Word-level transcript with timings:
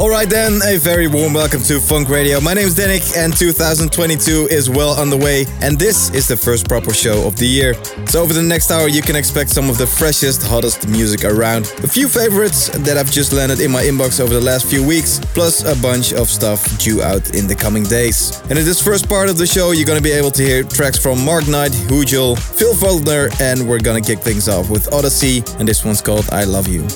Alright 0.00 0.30
then, 0.30 0.60
a 0.64 0.76
very 0.76 1.08
warm 1.08 1.32
welcome 1.32 1.60
to 1.62 1.80
Funk 1.80 2.08
Radio. 2.08 2.38
My 2.38 2.54
name 2.54 2.68
is 2.68 2.76
Danik 2.76 3.16
and 3.16 3.36
2022 3.36 4.46
is 4.48 4.70
well 4.70 4.96
underway 4.96 5.44
and 5.60 5.76
this 5.76 6.10
is 6.10 6.28
the 6.28 6.36
first 6.36 6.68
proper 6.68 6.94
show 6.94 7.26
of 7.26 7.34
the 7.34 7.46
year. 7.46 7.74
So 8.06 8.22
over 8.22 8.32
the 8.32 8.40
next 8.40 8.70
hour 8.70 8.86
you 8.86 9.02
can 9.02 9.16
expect 9.16 9.50
some 9.50 9.68
of 9.68 9.76
the 9.76 9.88
freshest, 9.88 10.44
hottest 10.44 10.86
music 10.86 11.24
around. 11.24 11.72
A 11.82 11.88
few 11.88 12.08
favorites 12.08 12.68
that 12.68 12.96
I've 12.96 13.10
just 13.10 13.32
landed 13.32 13.58
in 13.58 13.72
my 13.72 13.82
inbox 13.82 14.20
over 14.20 14.32
the 14.32 14.40
last 14.40 14.66
few 14.66 14.86
weeks, 14.86 15.18
plus 15.34 15.64
a 15.64 15.74
bunch 15.82 16.12
of 16.12 16.28
stuff 16.28 16.78
due 16.78 17.02
out 17.02 17.34
in 17.34 17.48
the 17.48 17.56
coming 17.56 17.82
days. 17.82 18.40
And 18.50 18.56
in 18.56 18.64
this 18.64 18.80
first 18.80 19.08
part 19.08 19.28
of 19.28 19.36
the 19.36 19.48
show 19.48 19.72
you're 19.72 19.86
gonna 19.86 20.00
be 20.00 20.12
able 20.12 20.30
to 20.30 20.44
hear 20.44 20.62
tracks 20.62 20.96
from 20.96 21.24
Mark 21.24 21.48
Knight, 21.48 21.72
Hujel, 21.72 22.38
Phil 22.38 22.74
Fuldner 22.74 23.34
and 23.40 23.68
we're 23.68 23.80
gonna 23.80 24.00
kick 24.00 24.20
things 24.20 24.48
off 24.48 24.70
with 24.70 24.92
Odyssey 24.94 25.42
and 25.58 25.66
this 25.66 25.84
one's 25.84 26.00
called 26.00 26.28
I 26.30 26.44
Love 26.44 26.68
You. 26.68 26.86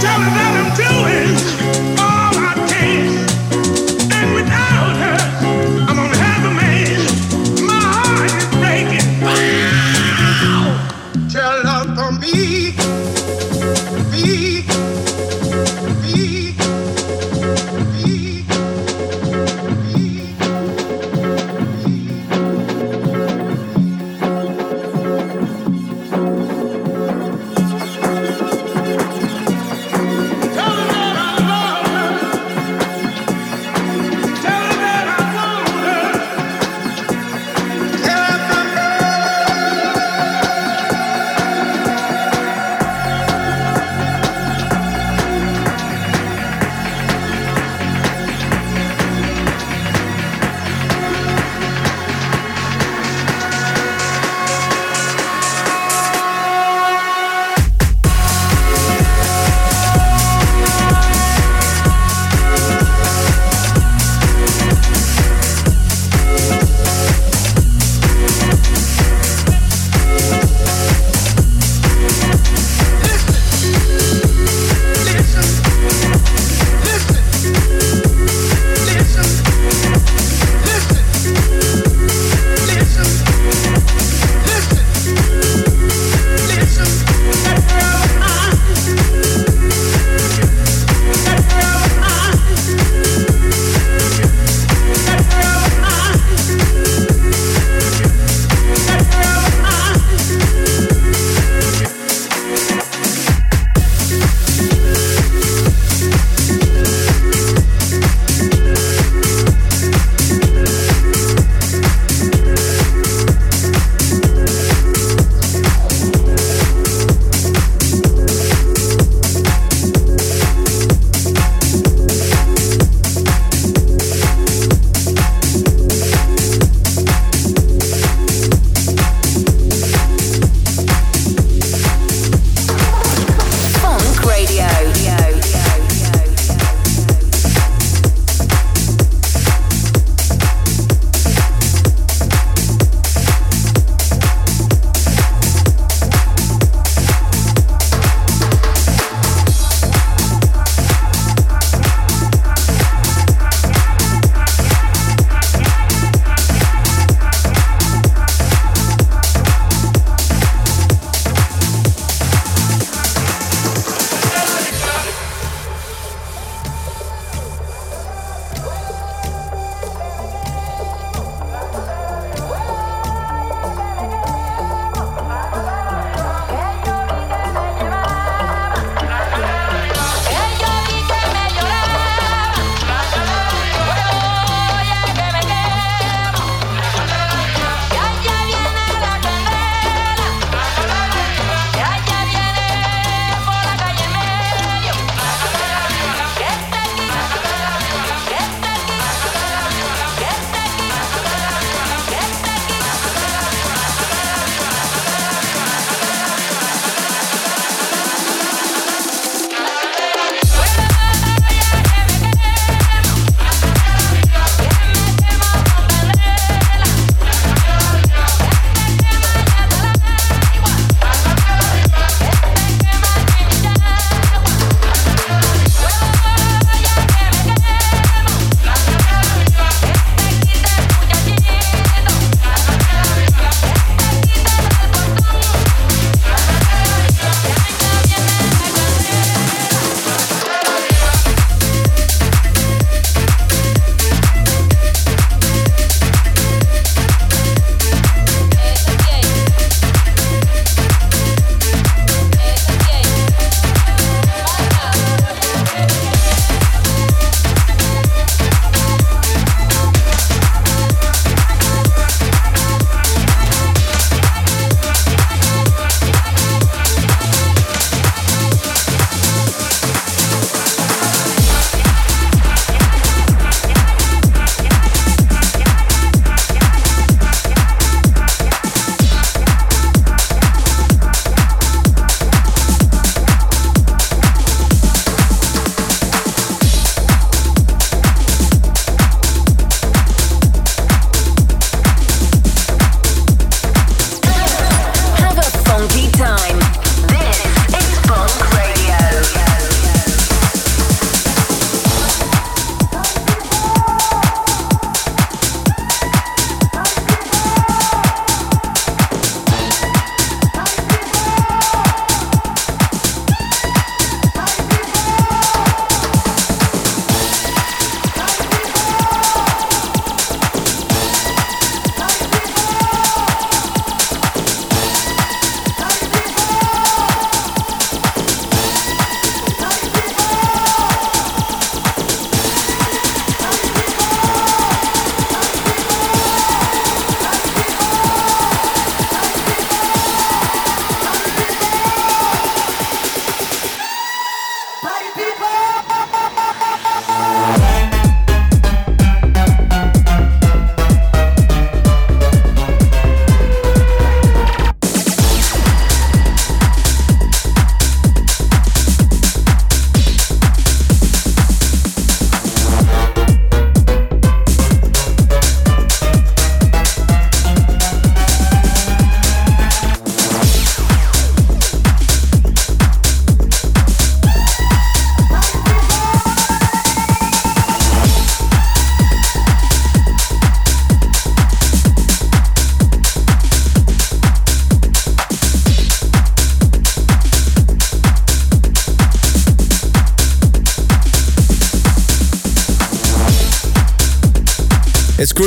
Tell 0.00 0.20
him 0.20 0.34
that. 0.34 0.47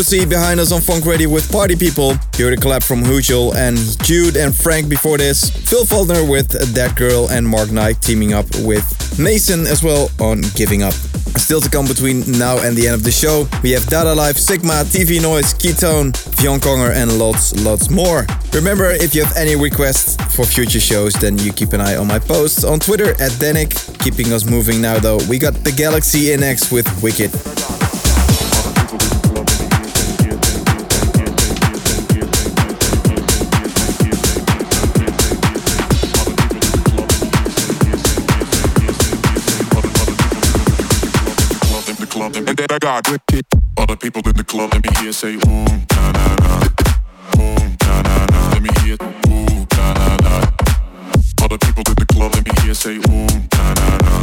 Cruzy 0.01 0.27
behind 0.27 0.59
us 0.59 0.71
on 0.71 0.81
Funk 0.81 1.05
Radio 1.05 1.29
with 1.29 1.51
Party 1.51 1.75
People. 1.75 2.13
You 2.35 2.49
the 2.49 2.57
collab 2.57 2.83
from 2.83 3.03
Hujul 3.03 3.53
and 3.53 3.77
Jude 4.03 4.35
and 4.35 4.55
Frank 4.55 4.89
before 4.89 5.19
this. 5.19 5.51
Phil 5.51 5.85
Fuldner 5.85 6.27
with 6.27 6.73
That 6.73 6.95
Girl 6.95 7.29
and 7.29 7.47
Mark 7.47 7.69
Knight 7.69 8.01
teaming 8.01 8.33
up 8.33 8.47
with 8.61 8.83
Mason 9.19 9.67
as 9.67 9.83
well 9.83 10.09
on 10.19 10.41
Giving 10.55 10.81
Up. 10.81 10.95
Still 11.37 11.61
to 11.61 11.69
come 11.69 11.85
between 11.85 12.21
now 12.31 12.57
and 12.57 12.75
the 12.75 12.87
end 12.87 12.95
of 12.95 13.03
the 13.03 13.11
show, 13.11 13.47
we 13.61 13.69
have 13.71 13.85
Dada 13.85 14.15
Life, 14.15 14.37
Sigma, 14.37 14.85
TV 14.85 15.21
Noise, 15.21 15.53
Ketone, 15.53 16.13
Vion 16.37 16.57
Konger, 16.57 16.91
and 16.91 17.19
lots, 17.19 17.53
lots 17.63 17.91
more. 17.91 18.25
Remember, 18.53 18.89
if 18.89 19.13
you 19.13 19.23
have 19.23 19.37
any 19.37 19.55
requests 19.55 20.15
for 20.35 20.45
future 20.45 20.79
shows, 20.79 21.13
then 21.13 21.37
you 21.37 21.53
keep 21.53 21.73
an 21.73 21.81
eye 21.81 21.95
on 21.95 22.07
my 22.07 22.17
posts 22.17 22.63
on 22.63 22.79
Twitter 22.79 23.11
at 23.21 23.31
Danik. 23.37 23.71
Keeping 23.99 24.33
us 24.33 24.45
moving 24.45 24.81
now, 24.81 24.97
though, 24.97 25.19
we 25.29 25.37
got 25.37 25.53
the 25.53 25.71
Galaxy 25.71 26.35
NX 26.35 26.71
with 26.71 26.87
Wicked. 27.03 27.31
I 42.71 42.79
got. 42.79 43.07
All 43.77 43.85
the 43.85 43.97
people 43.97 44.21
in 44.27 44.35
the 44.35 44.43
club, 44.45 44.73
let 44.73 44.83
me 44.83 44.89
hear 45.01 45.11
say 45.11 45.33
ooh, 45.35 45.39
na 45.91 46.11
na 46.13 46.35
na, 46.35 46.61
ooh, 47.37 47.77
na 47.83 48.01
na 48.01 48.25
na. 48.27 48.49
Let 48.53 48.61
me 48.61 48.69
hear 48.81 48.95
ooh, 49.01 49.67
na 49.75 49.93
na 49.93 50.17
na. 50.17 50.51
The 51.49 51.57
people 51.59 51.83
in 51.87 51.95
the 51.99 52.05
club, 52.13 52.33
let 52.33 52.45
me 52.45 52.51
hear 52.63 52.73
say 52.73 52.95
ooh, 52.97 53.27
na 53.55 53.73
na 53.73 53.97
na, 53.97 54.21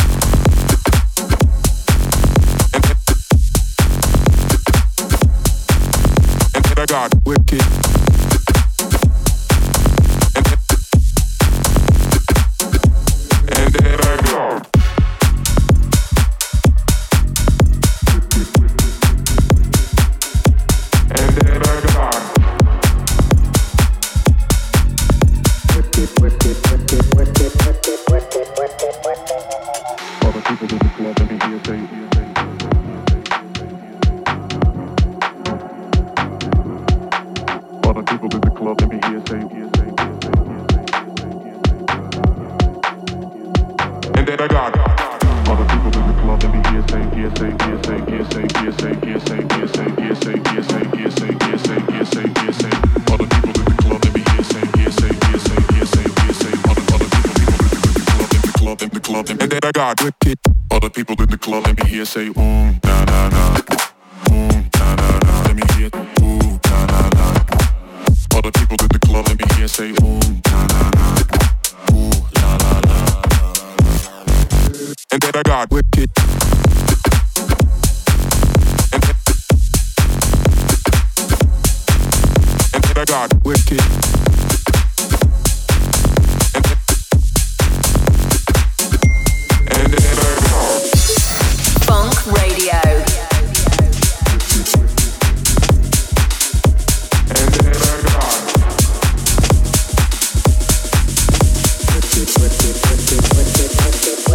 wicked, 102.66 102.82
wicked, 102.90 103.36
wicked, 103.36 103.86
wicked, 103.86 104.30
wicked. 104.30 104.35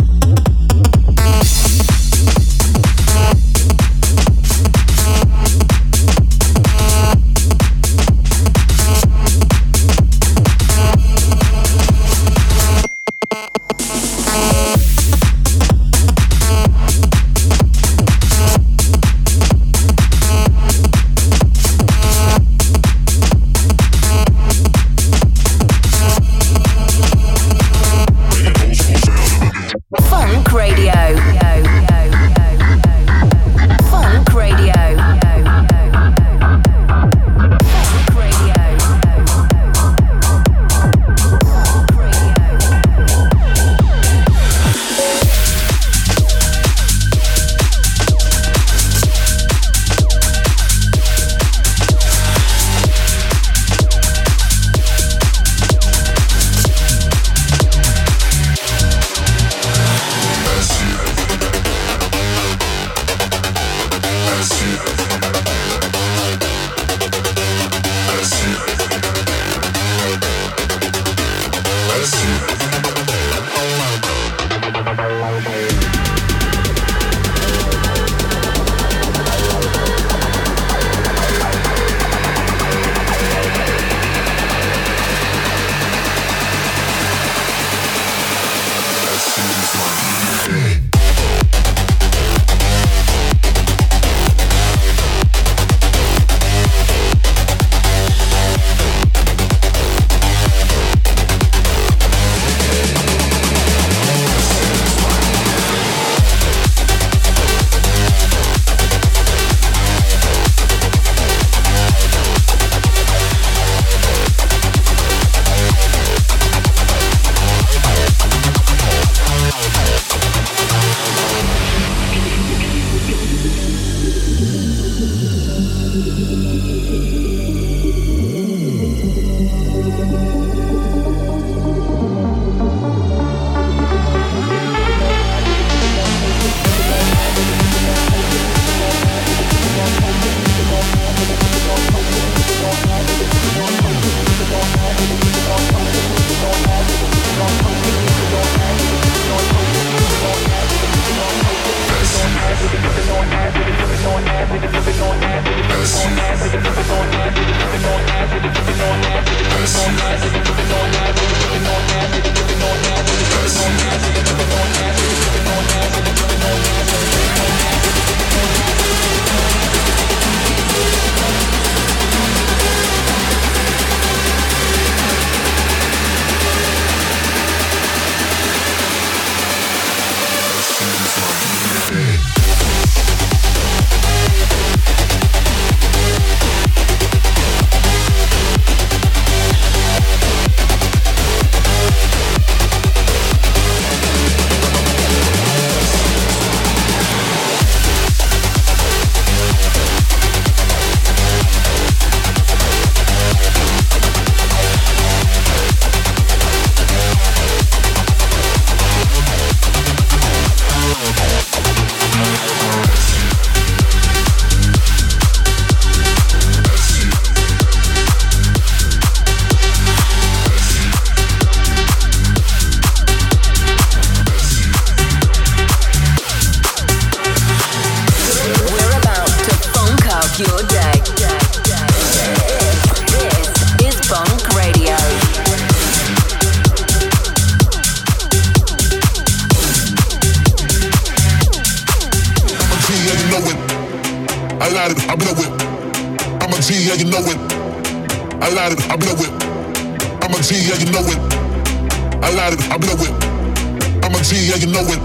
yeah, 254.51 254.57
you 254.57 254.67
know 254.67 254.81
it. 254.81 254.99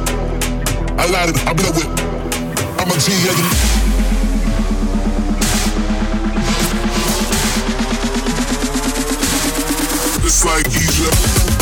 I 0.99 1.07
lied 1.09 1.29
it, 1.29 1.47
I 1.47 1.53
blew 1.53 1.69
it. 1.69 1.87
I'm 2.81 2.91
a 2.91 2.99
G, 2.99 3.13
yeah, 3.13 3.33
you 3.33 3.43
know 3.43 3.77
It's 10.25 10.45
like 10.45 10.67
Egypt. 10.67 11.56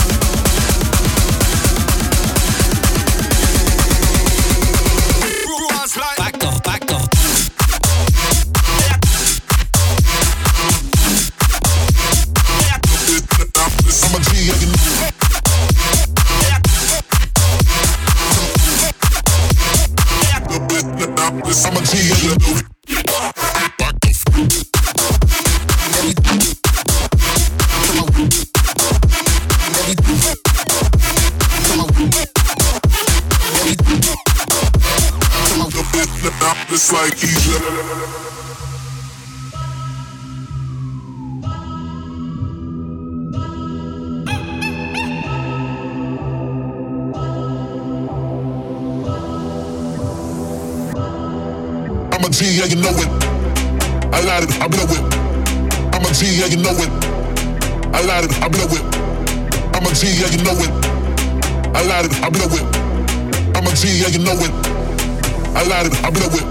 I 65.64 65.66
lied, 65.66 65.94
I 66.04 66.10
blew 66.10 66.26
it. 66.26 66.44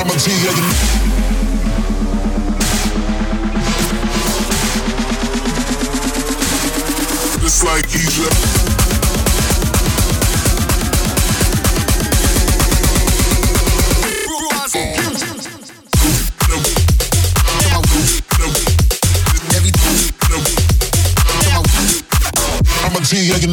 I'm 0.00 0.10
a 0.10 0.16
G, 0.18 0.32
yeah, 0.42 0.50
It's 7.44 7.62
like 7.62 7.86
Egypt. 7.94 8.66
G, 23.06 23.32
I 23.32 23.38
can 23.38 23.52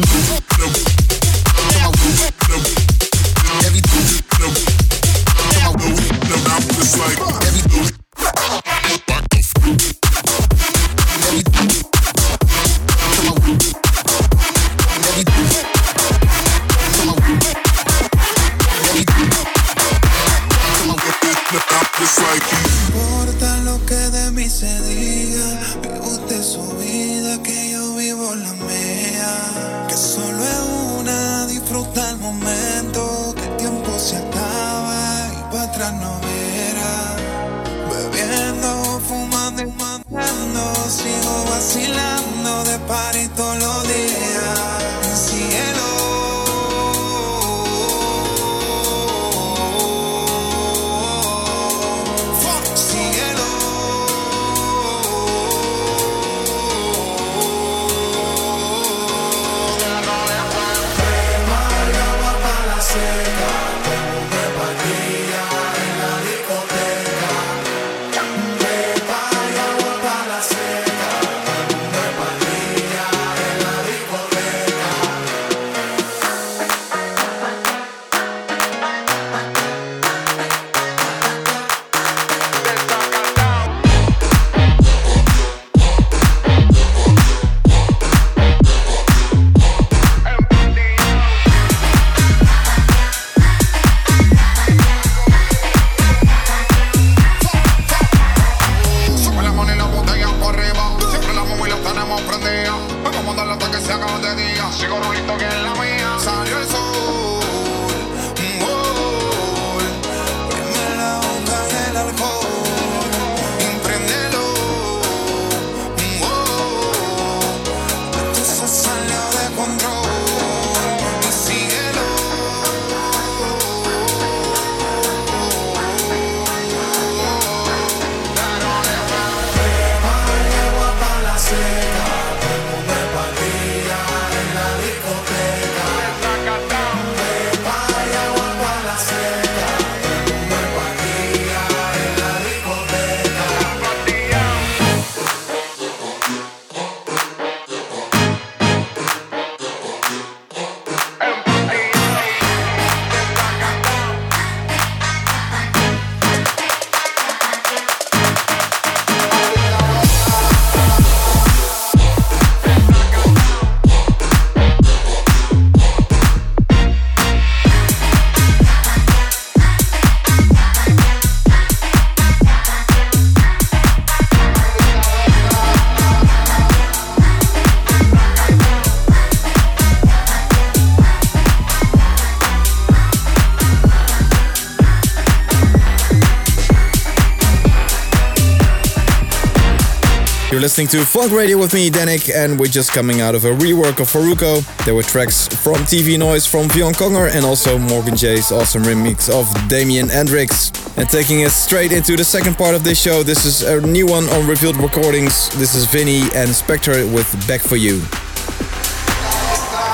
listening 190.76 190.88
to 190.88 191.06
Funk 191.06 191.30
Radio 191.30 191.56
with 191.56 191.72
me, 191.72 191.88
Danik, 191.88 192.34
and 192.34 192.58
we're 192.58 192.66
just 192.66 192.90
coming 192.90 193.20
out 193.20 193.36
of 193.36 193.44
a 193.44 193.50
rework 193.50 194.00
of 194.00 194.10
Farruko. 194.10 194.58
There 194.84 194.96
were 194.96 195.04
tracks 195.04 195.46
from 195.46 195.76
TV 195.86 196.18
Noise 196.18 196.46
from 196.46 196.66
Vion 196.66 196.92
Konger 196.92 197.32
and 197.32 197.44
also 197.44 197.78
Morgan 197.78 198.16
J's 198.16 198.50
awesome 198.50 198.82
remix 198.82 199.30
of 199.30 199.46
Damien 199.68 200.08
Hendrix. 200.08 200.72
And 200.96 201.08
taking 201.08 201.44
us 201.44 201.54
straight 201.54 201.92
into 201.92 202.16
the 202.16 202.24
second 202.24 202.56
part 202.56 202.74
of 202.74 202.82
this 202.82 203.00
show, 203.00 203.22
this 203.22 203.44
is 203.44 203.62
a 203.62 203.80
new 203.82 204.08
one 204.08 204.24
on 204.30 204.48
Revealed 204.48 204.76
Recordings. 204.78 205.48
This 205.50 205.76
is 205.76 205.84
Vinny 205.84 206.22
and 206.34 206.50
Spectre 206.50 207.06
with 207.06 207.30
Back 207.46 207.60
for 207.60 207.76
You. 207.76 208.00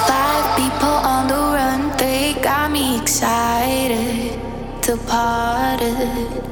Five 0.08 0.56
people 0.56 0.88
on 0.88 1.28
the 1.28 1.34
run, 1.34 1.94
they 1.98 2.32
got 2.40 2.70
me 2.70 2.98
excited 2.98 4.40
to. 4.84 6.49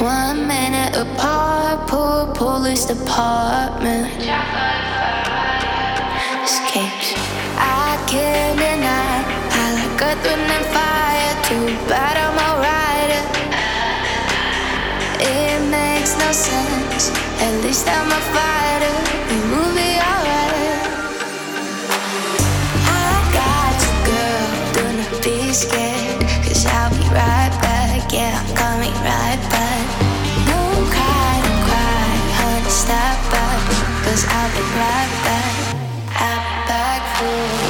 One 0.00 0.48
minute 0.48 0.96
apart, 0.96 1.86
poor 1.86 2.24
police 2.34 2.86
department. 2.86 4.08
Escapes. 6.42 7.12
I 7.60 8.02
can't 8.08 8.56
deny. 8.56 9.20
I 9.52 9.66
like 9.76 10.00
earth, 10.00 10.24
wind, 10.24 10.50
and 10.56 10.66
fire. 10.72 11.34
Too 11.44 11.76
bad 11.86 12.16
I'm 12.16 12.32
a 12.32 12.50
rider. 12.64 13.24
It 15.20 15.60
makes 15.68 16.16
no 16.16 16.32
sense. 16.32 17.12
At 17.44 17.62
least 17.62 17.86
I'm 17.86 18.08
a 18.08 18.20
fighter. 18.32 18.96
Will 19.52 19.74
be 19.76 20.00
alright. 20.00 20.80
I 22.88 23.20
got 23.36 23.76
you, 23.84 23.92
girl. 24.08 24.48
Do 24.72 24.82
not 24.96 25.12
be 25.22 25.52
scared. 25.52 26.24
Cause 26.48 26.64
I'll 26.64 26.88
be 26.88 27.04
right 27.12 27.52
back. 27.60 28.10
Yeah, 28.10 28.40
I'm 28.40 28.56
coming 28.56 28.94
right 29.04 29.36
back. 29.50 29.69
Stop 32.90 33.30
back. 33.30 33.70
Cause 34.02 34.26
I'll 34.28 34.50
be 34.50 34.62
right 34.74 35.12
back. 35.22 35.54
Be 36.18 36.66
back 36.66 37.02
for 37.18 37.69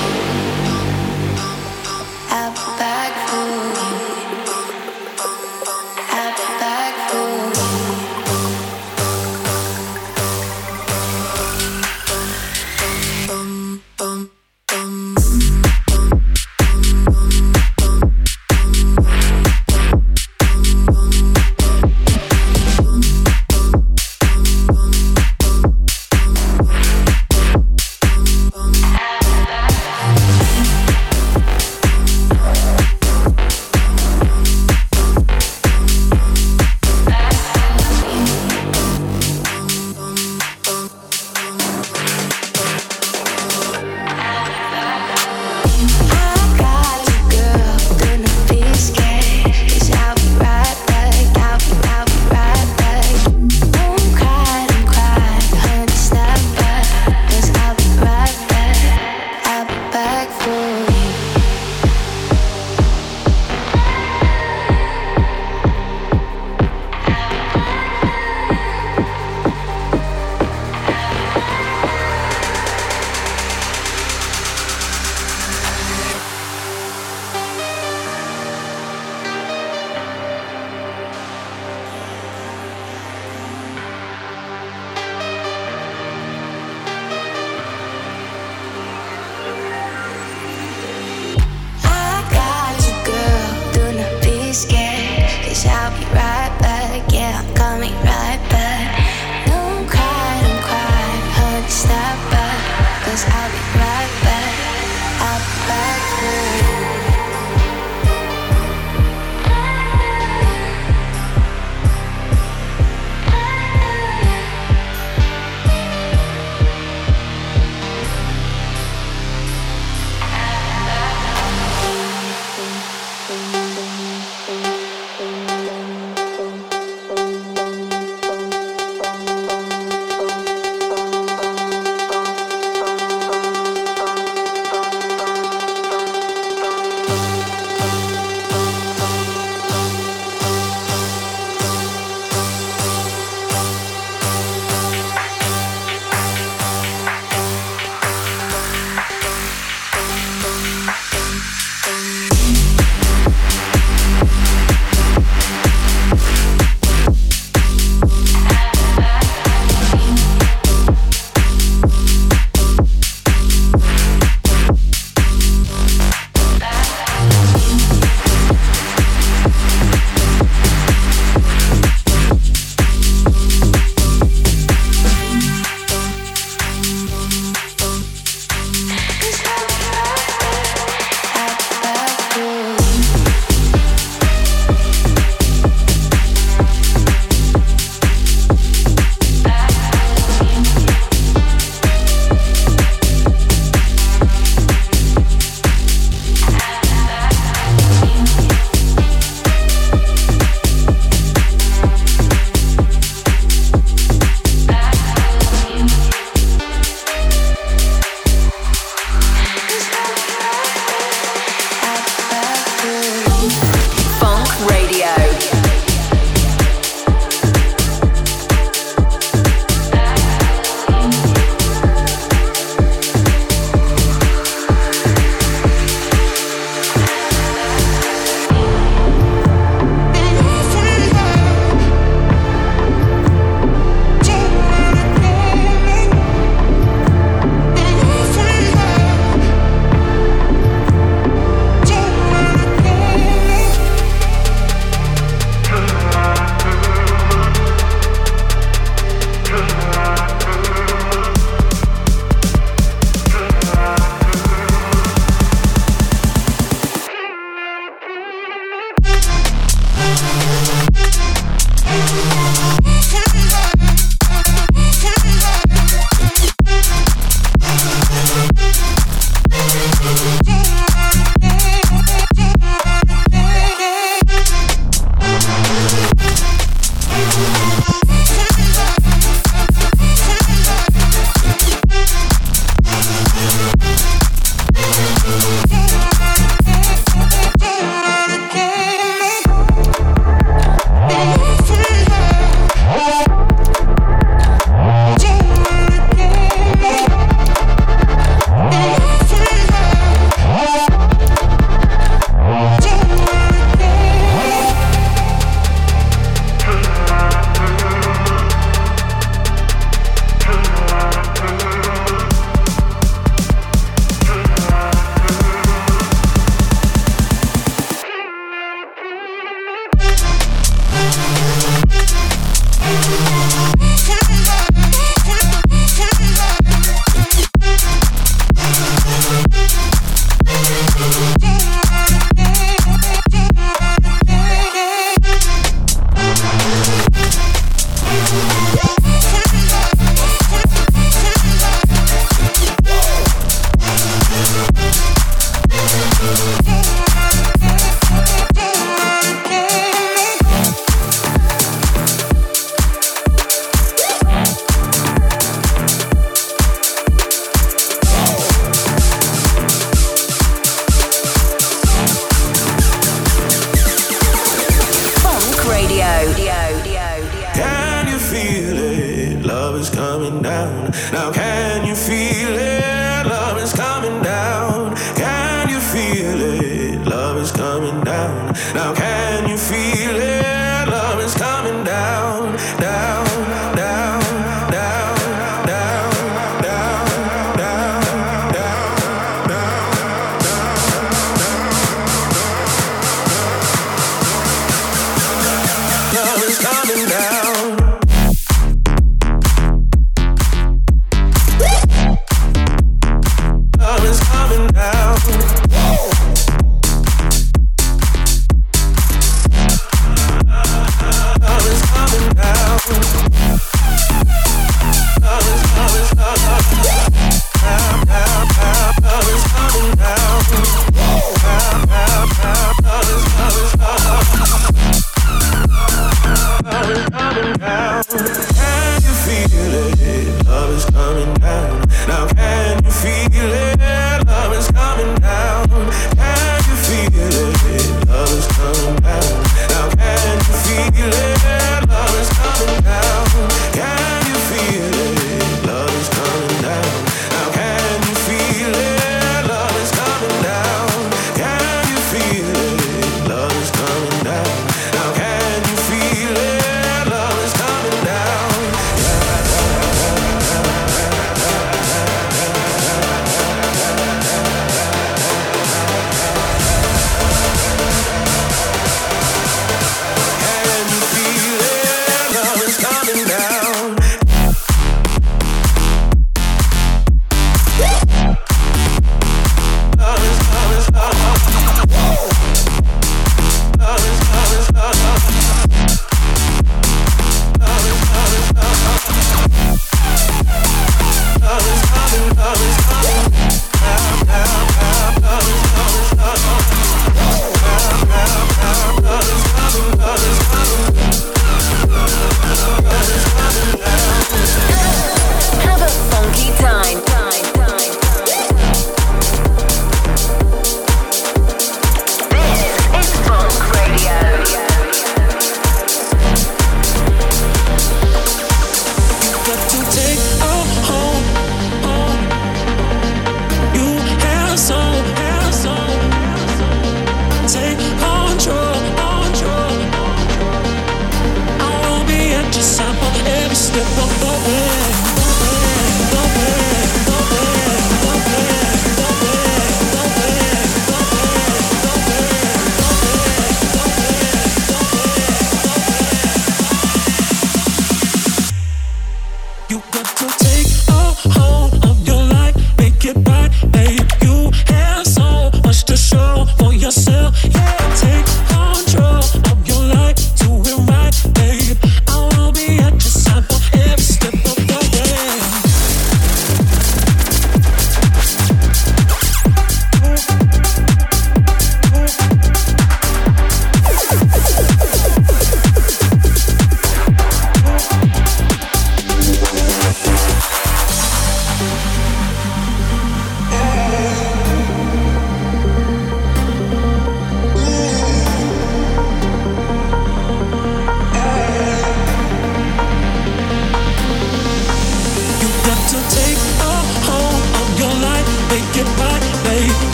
Thank 277.43 277.65
you. 277.65 277.70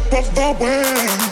step 0.00 0.12
of 0.14 0.34
the 0.34 0.64
way. 0.64 1.31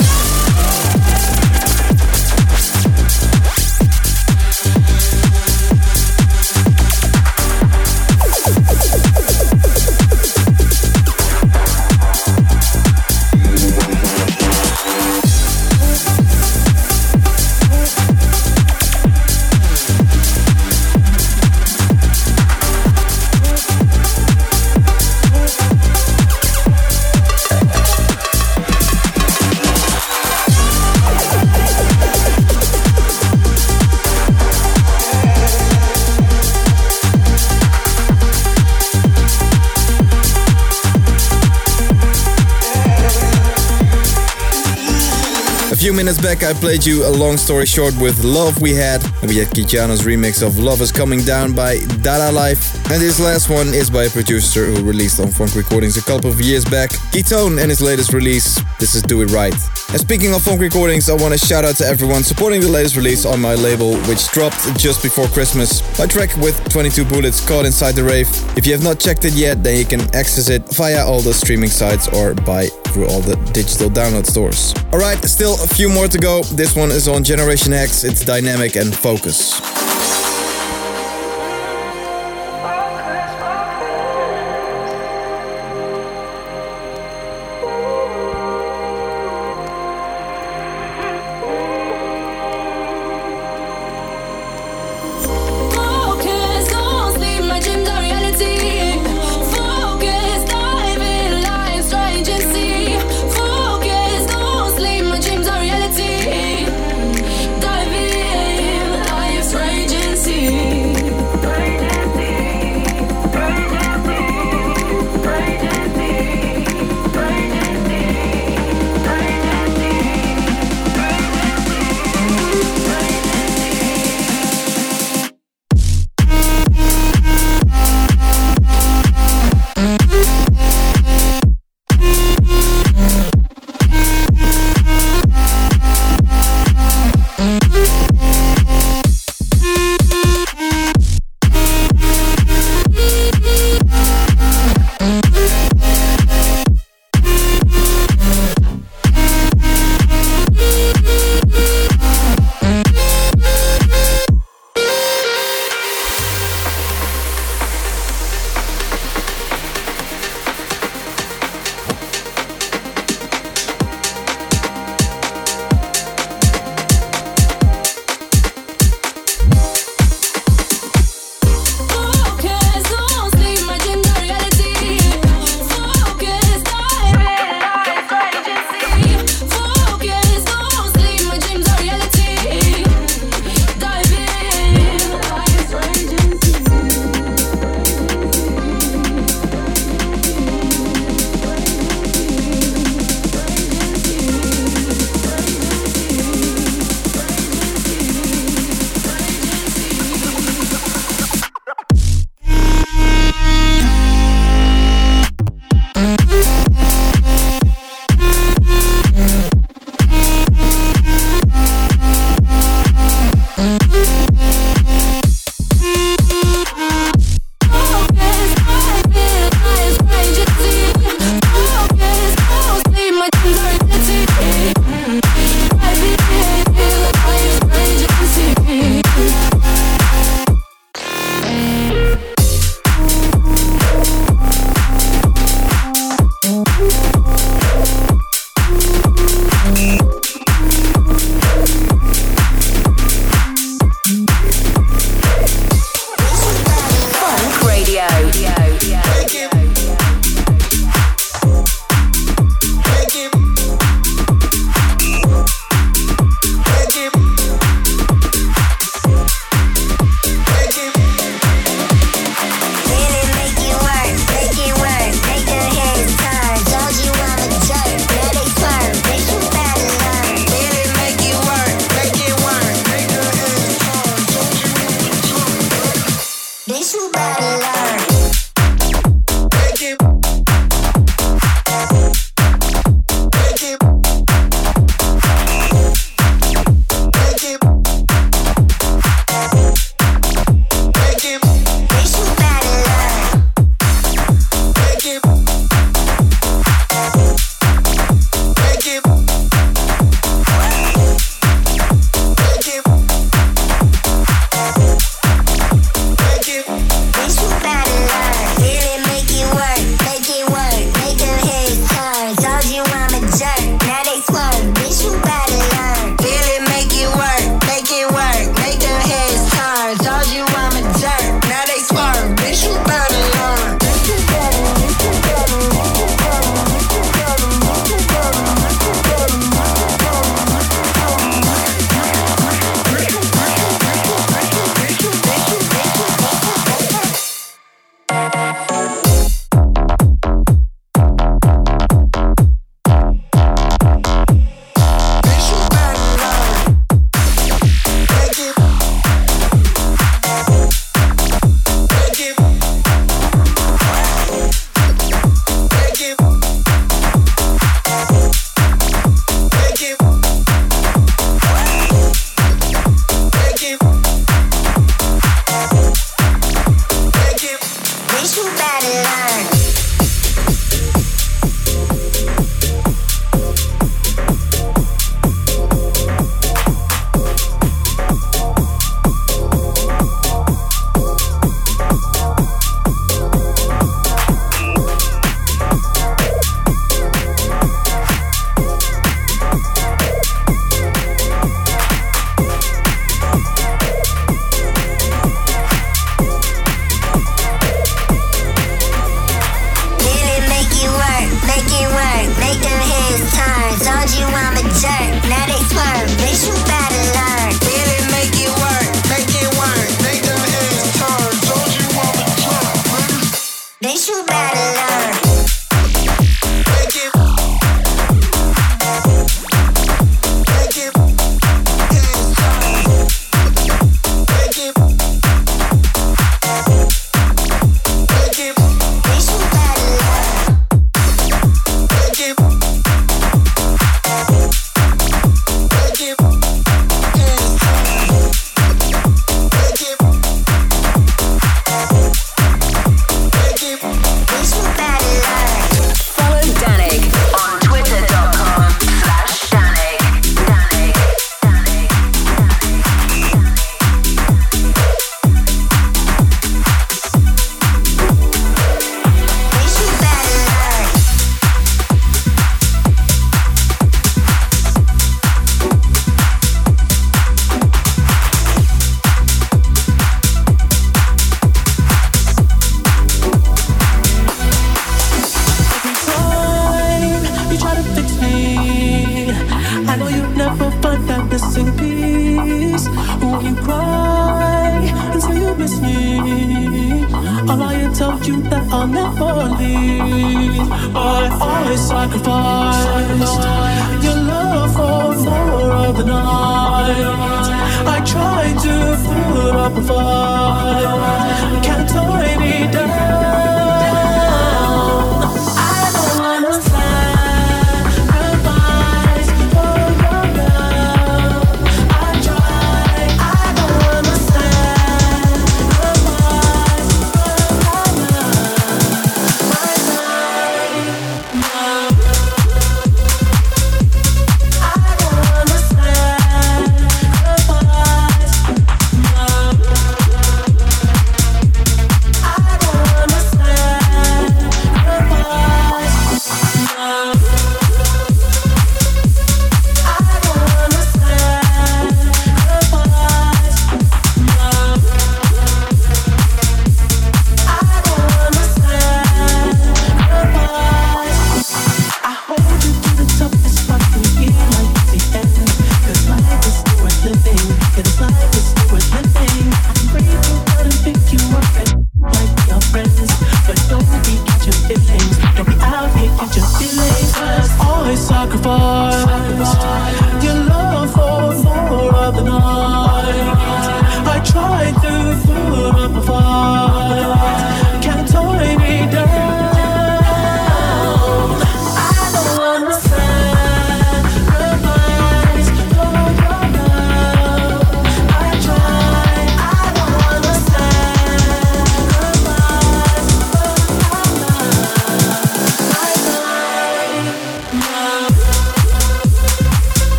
Minutes 46.10 46.42
back, 46.42 46.42
I 46.42 46.58
played 46.58 46.84
you 46.84 47.06
a 47.06 47.10
long 47.10 47.36
story 47.36 47.66
short 47.66 47.94
with 48.00 48.24
Love 48.24 48.60
We 48.60 48.74
Had, 48.74 49.04
and 49.20 49.28
we 49.28 49.36
had 49.36 49.48
Kijano's 49.48 50.02
remix 50.02 50.44
of 50.44 50.58
Love 50.58 50.80
Is 50.80 50.90
Coming 50.90 51.20
Down 51.20 51.52
by 51.52 51.78
Dada 52.02 52.32
Life. 52.32 52.74
And 52.90 53.00
this 53.00 53.20
last 53.20 53.48
one 53.48 53.68
is 53.68 53.90
by 53.90 54.04
a 54.04 54.10
producer 54.10 54.66
who 54.66 54.82
released 54.82 55.20
on 55.20 55.28
Funk 55.28 55.54
Recordings 55.54 55.96
a 55.96 56.02
couple 56.02 56.28
of 56.28 56.40
years 56.40 56.64
back, 56.64 56.90
Ketone, 57.12 57.60
and 57.60 57.70
his 57.70 57.80
latest 57.80 58.12
release, 58.12 58.60
This 58.80 58.96
Is 58.96 59.02
Do 59.02 59.22
It 59.22 59.30
Right. 59.30 59.54
And 59.90 60.00
speaking 60.00 60.34
of 60.34 60.42
Funk 60.42 60.60
Recordings, 60.60 61.08
I 61.08 61.14
want 61.14 61.32
to 61.32 61.38
shout 61.38 61.64
out 61.64 61.76
to 61.76 61.84
everyone 61.84 62.24
supporting 62.24 62.60
the 62.60 62.70
latest 62.70 62.96
release 62.96 63.24
on 63.24 63.40
my 63.40 63.54
label, 63.54 63.94
which 64.08 64.26
dropped 64.32 64.76
just 64.76 65.04
before 65.04 65.28
Christmas. 65.28 65.80
My 65.96 66.06
track 66.06 66.34
with 66.38 66.56
22 66.70 67.04
bullets 67.04 67.46
caught 67.46 67.66
inside 67.66 67.92
the 67.92 68.02
rave. 68.02 68.28
If 68.56 68.66
you 68.66 68.72
have 68.72 68.82
not 68.82 68.98
checked 68.98 69.24
it 69.26 69.34
yet, 69.34 69.62
then 69.62 69.78
you 69.78 69.84
can 69.84 70.00
access 70.16 70.48
it 70.48 70.62
via 70.74 71.04
all 71.04 71.20
the 71.20 71.34
streaming 71.34 71.70
sites 71.70 72.08
or 72.08 72.34
buy 72.34 72.68
through 72.90 73.06
all 73.06 73.20
the 73.20 73.36
digital 73.52 73.88
download 73.88 74.26
stores. 74.26 74.74
Alright, 74.92 75.24
still 75.24 75.54
a 75.54 75.66
few 75.66 75.88
more 75.88 76.08
to 76.08 76.18
go. 76.18 76.42
This 76.42 76.76
one 76.76 76.90
is 76.90 77.08
on 77.08 77.24
Generation 77.24 77.72
X, 77.72 78.04
it's 78.04 78.24
dynamic 78.24 78.76
and 78.76 78.94
focus. 78.94 79.79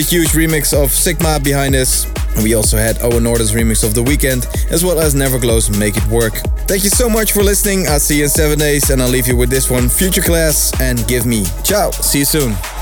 A 0.00 0.02
huge 0.02 0.28
remix 0.28 0.72
of 0.72 0.92
Sigma 0.92 1.38
behind. 1.38 1.74
And 1.74 2.42
we 2.42 2.54
also 2.54 2.78
had 2.78 3.02
Owen 3.02 3.22
Norden's 3.22 3.52
remix 3.52 3.84
of 3.84 3.92
The 3.92 4.02
Weekend, 4.02 4.46
as 4.70 4.82
well 4.82 4.98
as 4.98 5.14
Neverglow's 5.14 5.76
Make 5.78 5.98
It 5.98 6.06
Work. 6.06 6.36
Thank 6.66 6.84
you 6.84 6.90
so 6.90 7.10
much 7.10 7.32
for 7.32 7.42
listening. 7.42 7.86
I'll 7.86 8.00
see 8.00 8.16
you 8.16 8.24
in 8.24 8.30
seven 8.30 8.58
days, 8.58 8.88
and 8.88 9.02
I'll 9.02 9.10
leave 9.10 9.28
you 9.28 9.36
with 9.36 9.50
this 9.50 9.68
one 9.68 9.90
Future 9.90 10.22
Class 10.22 10.72
and 10.80 11.06
Give 11.06 11.26
Me. 11.26 11.44
Ciao, 11.64 11.90
see 11.90 12.20
you 12.20 12.24
soon. 12.24 12.79